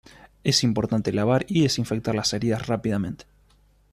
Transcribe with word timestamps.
Es 0.43 0.63
importante 0.63 1.13
lavar 1.13 1.45
y 1.47 1.61
desinfectar 1.61 2.15
las 2.15 2.33
heridas 2.33 2.65
rápidamente. 2.65 3.25